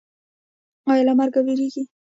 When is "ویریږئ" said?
1.45-1.83